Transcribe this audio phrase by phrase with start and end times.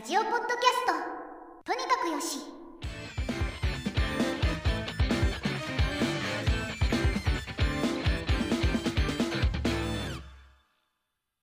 [0.00, 0.56] ラジオポッドキャス
[0.86, 2.38] トとにかくよし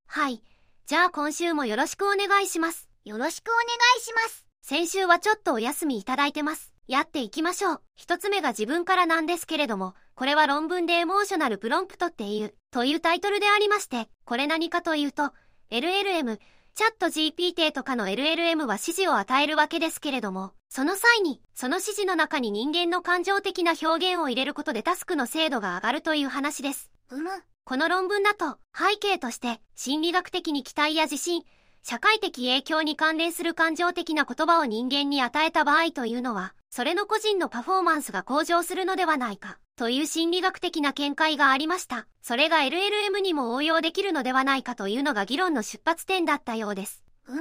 [0.08, 0.42] はい。
[0.88, 2.90] じゃあ今週もよろしくお願いします。
[3.06, 3.64] よろしくお願
[4.00, 6.74] いします先週はちょっとお休みいただいてます。
[6.88, 7.82] やっていきましょう。
[7.96, 15.32] 一つ目が自分からなんですけれども、これは論文でエモーショナルプロンプトっていう、というタイトルでありまして、これ何かというと、
[15.70, 16.40] LLM、
[16.78, 26.92] チャット GPT とかの LLM は指示を与えるわけですけれども、その際に、その指示の中に人間の感情的な表現を入れることでタスクの精度が上がるという話です。
[27.10, 27.32] うむ
[27.64, 31.42] この論文だと背景として心理学的に期待や自信、
[31.82, 42.06] 社会的影響に関連する感情的な言葉を人間に与えた場合というのは、それの個人のパフォーマンスが向上するのではないか、という心理学的な見解がありました。
[42.22, 47.02] それが LLM にも応用できるのではないかというのが議論の出発点だったようです。
[47.28, 47.40] うん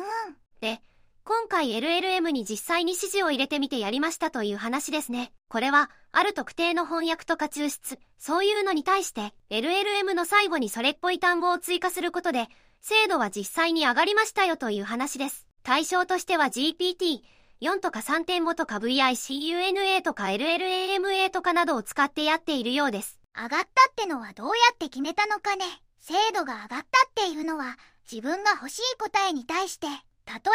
[0.63, 0.81] で、
[1.23, 5.33] 今回 LLM に実際に指示を入れてみてやりましたという話ですね。
[5.51, 12.49] これは、ある特定の翻訳とか抽出、そういうのに対して、LLM の最後にそれっぽい単語を追加することで、
[12.81, 15.47] 精度は実際に上がりましたよという話です。
[15.63, 17.21] 対象としては GPT、
[17.61, 23.19] 4とか3.5とか VICUNA とか LLAMA とかなどを使ってやっているようです。
[23.35, 25.65] 上がったってのはどうやって決めたのかね
[26.01, 27.77] 精度が上がったっていうのは
[28.11, 29.93] 自分が欲しい答えに対して例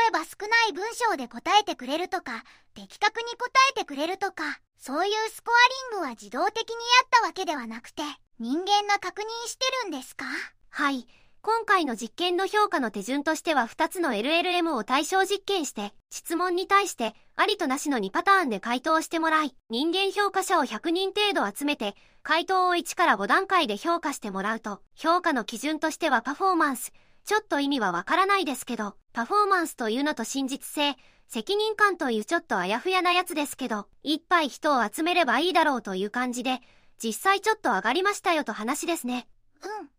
[0.07, 8.01] えば少ない文章で答えてくれるとか的確に答えてくれるとかそういうスコアリングは自動的にやったわけではなくて
[8.39, 10.25] 人間が確認してるんですか？
[10.71, 11.05] はい。
[11.43, 26.93] 今回の実験の評価の手順としては2つの LLM を対象実験して、質問に対して、ありとなしの2パターンで回答してもらい、人間評価者を100人程度集めて、回答を1から5段階で評価してもらうと、評価の基準としてはパフォーマンス。
[27.25, 30.95] ちょっと意味はわからないですけど、パフォーマンスというのと真実性、
[31.27, 36.59] 責任感というちょっとあやふやなやつですけど、いっぱい人を集めればいいだろうという感じで、
[37.03, 39.27] 実際ちょっと上がりましたよと話ですね。
[39.63, 39.89] うん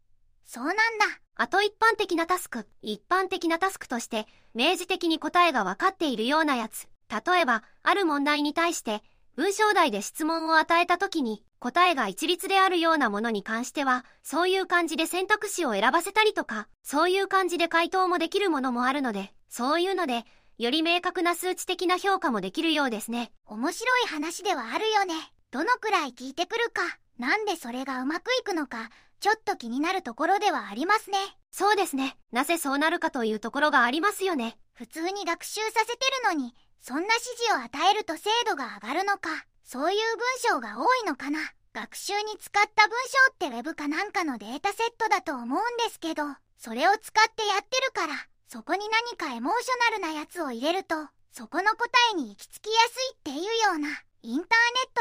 [0.44, 2.66] そうなんだあと一般的なタスク。
[2.82, 6.88] 一般的なタスクとして、明示的に答えが分かっているようなやつ。
[7.08, 9.02] 例えば、ある問題に対して、
[9.36, 20.24] 文章題で質問を与えた時に、答えが一律であるようなものに関しては、そういう感じで選択肢を選ばせたりとか、そういう感じで回答もできるものもあるので、そういうので、
[20.58, 23.32] より明確な数値的な評価もできるようですね。
[23.46, 25.14] 面白い話ではあるよね
[25.50, 26.82] どのくらい聞いてくるか
[27.18, 28.90] なんでそれがうまくいくのか
[29.22, 31.16] ちょっと気になるところではありますね
[31.52, 32.16] そうですね。
[32.32, 34.58] なぜそうなるかというところがありますよね。
[34.72, 39.28] 普通に学習させてるのにそんな指示を与えると精度が上がるのか
[39.62, 41.38] そういう文章が多いのかな
[41.72, 46.24] 学習に使った文章って Web かなんかのデータセットだと思うんですけど
[46.58, 48.14] それを使ってやってるから
[48.48, 50.96] そこに何かエモーショナルなやつを入れると
[51.30, 53.88] そこの答えに行き着きやすいっていうような
[54.22, 54.48] インターネ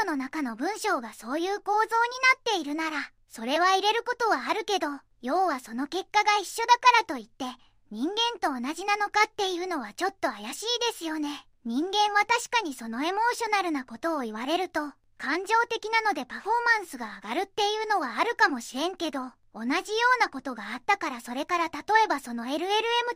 [0.00, 1.96] トの中の文章がそういう構造にな
[2.38, 4.88] っているならそれは入れることはあるけど
[5.22, 7.46] 要はその結果が一緒だからといって
[7.90, 11.46] 人間と同じなのかっていうのはちょっと怪しいですよね。
[11.64, 14.80] 人間は確かにそのエモーショナルなことを言われると
[15.16, 19.20] 感情的なのでパフォーマンスが上がるっていうのはあるかもしれんけど
[19.54, 19.72] 同じよ
[20.18, 22.58] うなことがあったからそれから例えばその LLM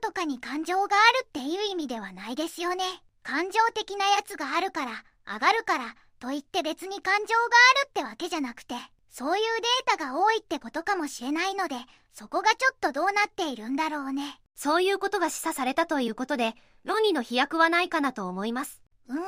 [0.01, 2.85] とかに感情があるっていう意味ではないですよね。
[3.23, 7.43] 感情的なやつがあるから上がるからといって別に感情が
[7.83, 8.77] あるってわけじゃなくて
[9.19, 9.45] そういう
[9.87, 11.77] データが多いってことかもしれないので
[12.13, 16.55] そこがちょっとどうなっているんだろうねそういうことが示唆されたということで、
[16.85, 18.81] 論理の飛躍はないかなと思います。
[19.09, 19.19] うん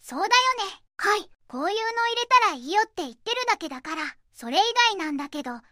[0.00, 0.30] そうだよね
[0.96, 1.30] はい。
[1.46, 5.62] こういうの入れたらいいよって言ってるだけだからそれ以外なんだけどなん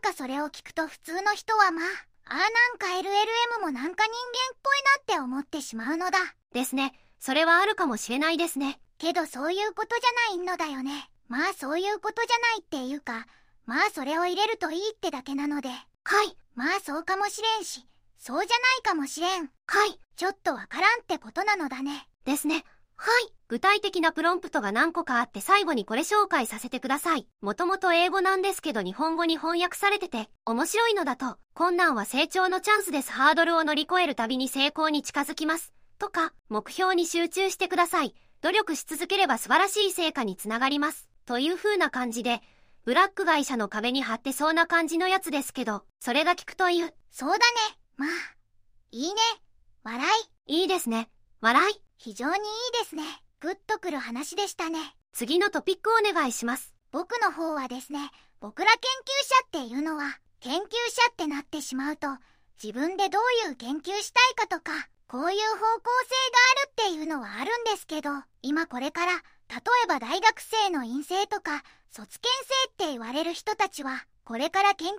[0.00, 1.84] かそれを聞くと普通の人はまあ
[2.26, 4.14] あーなんか LLM もなんか人間
[4.54, 6.18] っぽいなって思ってしまうのだ
[6.52, 6.92] ですね。
[7.18, 8.80] それはあるかもしれないですね。
[8.98, 13.26] けどそういうことじゃないのだよねまあそういうことじゃないっていうか
[13.64, 15.74] まあそれを入れるといいってだけなのでは
[16.24, 16.36] い。
[16.54, 17.86] まあそうかもしれんし
[18.18, 19.98] そうじゃないかもしれんはい。
[20.14, 22.64] ちょっとわからんってことなのだねですね。
[22.96, 23.32] はい。
[23.48, 27.26] 具体的なプロンプトが何個かあって最後にこれ紹介させてください。
[27.40, 33.10] もともと英語なんですけど日本語に翻訳されてて、面白いのだと、困難は成長のチャンスです。
[33.10, 35.72] ハードルを乗り越えるたびに成功に近づきます。
[35.98, 38.14] とか、目標に集中してください。
[38.42, 41.11] 努力し続ければ素晴らしい成果につながります。
[41.26, 42.40] という風な感じで、
[42.84, 47.42] ブラック会社の壁に貼ってそうな感じのやつですけど、それが効くという、そうだね
[47.96, 48.08] まあ
[48.90, 49.20] いいね
[49.84, 50.06] 笑
[50.46, 51.08] いいいですね。
[51.40, 51.82] 笑い。
[51.98, 52.38] 非常にいい
[52.82, 53.04] ですね
[53.38, 54.78] グッとくる話でしたね
[55.12, 56.74] 次のトピックお願いします。
[56.90, 58.10] 僕の方はですね
[58.40, 60.66] 僕ら研究者っていうのは研究者
[61.12, 62.08] ってなってしまうと
[62.62, 68.10] 自分でどういう研究したいかとかこういう方向性があるっていうのはあるんですけど、
[68.40, 69.12] 今これから、
[69.52, 72.46] 例えば大学生の院生とか、卒検
[72.78, 74.98] 生って言われる人たちは、これから研究をや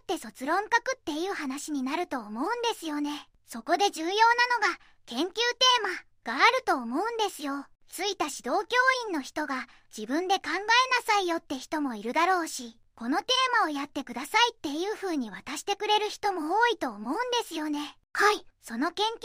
[0.00, 3.28] って卒論書くっていう話になると思うんですよね。
[3.46, 7.66] そこで重要なのが、研究テーマがあると思うんですよ。
[7.90, 8.76] ついた指導教
[9.08, 10.62] 員の人が自分で考えな
[11.04, 17.96] さいよって人もいるだろうし、このテーマをやってくださいっていう風に渡してくれる人も多いと思うんですよね。
[18.12, 18.46] はい。
[18.62, 19.24] その研究テ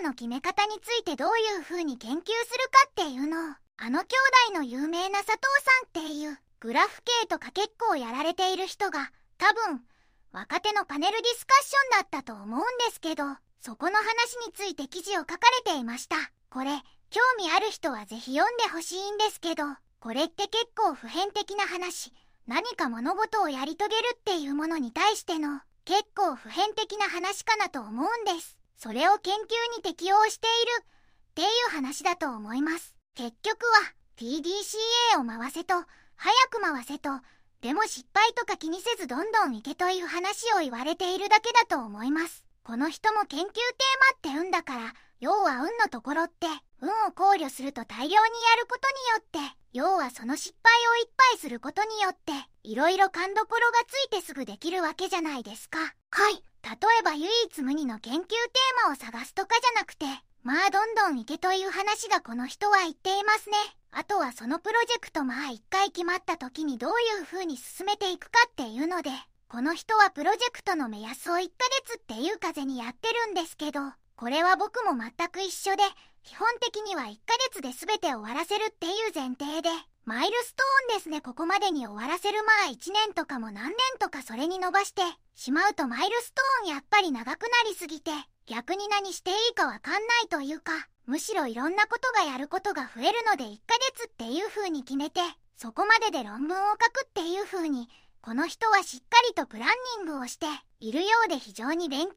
[0.00, 2.24] ーマの決め方についてどういう風に研究する
[2.70, 4.06] かっていうのを、あの兄
[4.50, 5.38] 弟の有名な佐藤
[5.92, 9.82] さんっていうグラフ系とか結構やられている人が多分
[10.32, 13.24] 若手のパネルディスカッションだったと思うんですけど、
[13.60, 14.04] そこの話
[14.46, 16.16] について記事を書かれていました。
[16.50, 16.70] これ、
[17.10, 19.64] 興味ある人はぜひ読んでほしいんですけど、
[20.00, 22.12] これって結構普遍的な話、
[22.48, 28.58] 何か物事をやり遂げるっていうものに対しての結構普遍的な話かなと思うんです。
[28.76, 30.86] それを研究に適用しているっ
[31.36, 32.93] ていう話だと思います。
[33.14, 35.74] 結局は PDCA を回せと、
[36.16, 37.10] 早く回せと、
[37.60, 42.44] でも失敗とか気にせずどんどん行けという話を言われているだけだと思います。
[42.64, 46.46] この人も研究テーマって運だから、要は運のところって、
[46.80, 48.88] 運を考慮すると大量にやること
[49.32, 52.32] によって、要はその失敗をいっぱいすることによって、
[52.64, 55.78] いろいろ勘どころがついてすぐできるわけじゃないですか。
[55.78, 56.34] はい。
[56.64, 56.70] 例
[57.00, 60.06] えば唯一無二の研究テーマを探すとかじゃなくて、
[60.44, 63.56] まあどんどん行けという話がこの人は言っていますね。
[63.92, 69.08] あとはそのプロジェクトまあ一回決まった時にどういう風に進めていくかっていうので、
[69.48, 71.48] この人はプロジェクトの目安を1ヶ
[71.86, 73.80] 月っていう風にやってるんですけど、
[74.16, 75.82] これは僕も全く一緒で、
[76.24, 79.70] 基本的には1ヶ月で全て終わらせるっていう前提で、
[80.04, 85.00] マイルストーンですね、ここまでに終わらせるまあ1年とかも何年とかそれに伸ばして
[85.34, 88.10] しまうとマイルストーンやっぱり長くなりすぎて、
[88.46, 90.72] 逆に何していいかわかんないというか、
[91.06, 95.20] むしろいろんなことがやることが増えるので1ヶ月っていう風に決めて、
[95.56, 97.88] そこまでで論文を書くっていう風に、
[98.20, 99.68] この人はしっかりとプラン
[99.98, 100.44] ニングをして
[100.80, 102.14] いるようで非常に勉強にな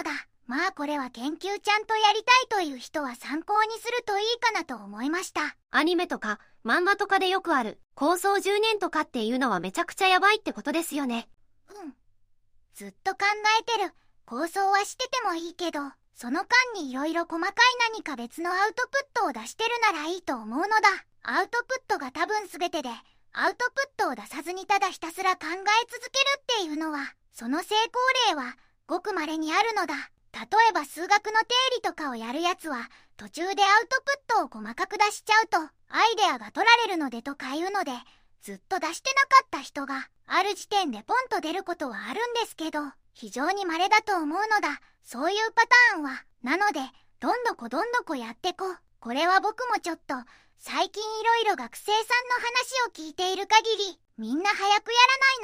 [0.00, 0.26] ったのだ。
[0.46, 5.56] まあこれは研究ちゃんとやりたいという人は参考にするといいかなと思いました。
[5.70, 11.28] アニメとか漫画とかでよくある構想10年とかっていうのはめちゃくちゃやばいってことですよね。
[11.70, 11.94] うん。
[12.74, 13.18] ずっと考
[13.60, 13.92] えてる。
[14.24, 15.80] 構想はしててもいいけど、
[16.14, 17.52] その間に色々細かい
[17.92, 20.72] 何か別のアウトプットを出してるならいいと思うのだ。
[21.22, 22.88] アウトプットが多分全てで、
[23.32, 25.54] アウトプットを出さずにただひたすら考え
[25.90, 28.56] 続けるっていうのは、その成功例は
[28.86, 29.94] ごく稀にあるのだ。
[30.42, 31.46] 例えば数学の定
[31.76, 35.62] 理とかをやるやつは途中でアウトプットを細かく出しちゃうとア
[36.12, 37.92] イデアが取られるのでとかいうので
[38.42, 42.80] ずっと出してなかった人がある時点でポンと出ることはあるんですけど
[43.14, 44.80] 非常に稀だと思うのだ。
[45.04, 45.62] そういうパ
[45.92, 46.24] ターンは。
[46.42, 46.80] なので
[47.20, 48.64] どんどこどんどこやってこ
[49.00, 50.14] これは僕もちょっと
[50.58, 52.02] 最近いろいろ学生さんの
[52.94, 54.72] 話を聞いている限りみんな早くや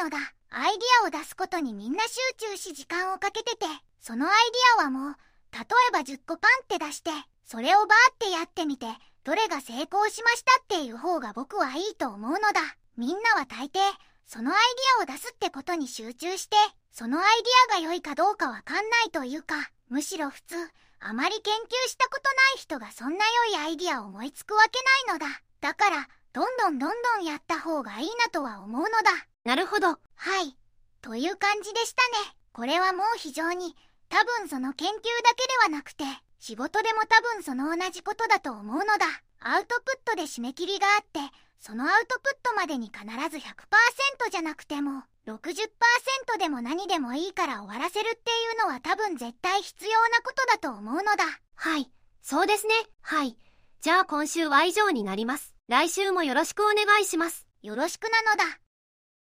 [0.01, 0.33] らないのだ。
[0.51, 3.67] アイディアを出すことにみんな集中し時間をかけてて
[4.01, 5.17] そのアイディアはもう、
[5.53, 7.11] 例えば10個パンって出して、
[7.45, 8.87] それをバーってやってみて、
[9.25, 12.61] どれが成功しましたっていう方が僕はいいと思うのだ。
[12.97, 13.81] みんなは大抵、
[14.27, 14.57] そのアイ
[14.99, 16.57] ディアを出すってことに集中して、
[16.91, 17.25] そのアイ
[17.69, 19.57] ディアが良いかどうかわかんないというか、
[19.89, 20.57] むしろ普通、
[21.01, 25.43] あまり研究したことない人がそんな良いアイディアを思いつくわけないのだ。
[25.61, 29.11] だから、どんどんどんどんやった方がいいなとは思うのだ。
[29.49, 29.89] なるほど。
[29.89, 29.97] は
[30.45, 30.59] い。
[31.01, 32.37] という感じでしたね。
[32.53, 33.75] これはもう非常に
[34.11, 35.01] 多分その研究だ
[35.35, 36.05] けではなくて、
[36.39, 39.07] 仕事でも多分その同じことだと思うのだ。
[39.41, 41.21] アウトプットで締め切りがあって、
[41.61, 51.25] そのアウトプットまでに必ず100%じゃなくても、60%でも何でもいいから終わらせるっていうのは多分絶対必要なことだと思うのだ。
[51.55, 51.91] はい。
[52.21, 52.75] そうですね。
[53.01, 53.39] はい。
[53.81, 55.55] じゃあ今週は以上になります。
[55.69, 57.47] 来週もよろしくお願いします。
[57.63, 58.61] よろしくなのだ。